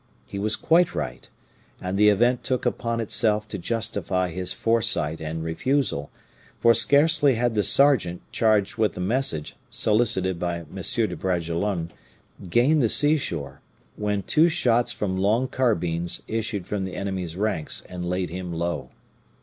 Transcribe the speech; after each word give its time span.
He 0.25 0.39
was 0.39 0.55
quite 0.55 0.95
right, 0.95 1.29
and 1.79 1.95
the 1.95 2.09
event 2.09 2.43
took 2.43 2.65
upon 2.65 2.99
itself 2.99 3.47
to 3.49 3.59
justify 3.59 4.31
his 4.31 4.51
foresight 4.51 5.21
and 5.21 5.43
refusal; 5.43 6.09
for 6.59 6.73
scarcely 6.73 7.35
had 7.35 7.53
the 7.53 7.61
sergeant 7.61 8.23
charged 8.31 8.77
with 8.79 8.93
the 8.93 8.99
message 8.99 9.55
solicited 9.69 10.39
by 10.39 10.61
M. 10.61 10.75
de 10.81 11.15
Bragelonne 11.15 11.91
gained 12.49 12.81
the 12.81 12.89
seashore, 12.89 13.61
when 13.95 14.23
two 14.23 14.49
shots 14.49 14.91
from 14.91 15.17
long 15.19 15.47
carbines 15.47 16.23
issued 16.27 16.65
from 16.65 16.83
the 16.83 16.95
enemy's 16.95 17.35
ranks 17.35 17.83
and 17.87 18.03
laid 18.09 18.31
him 18.31 18.51
low. 18.51 18.89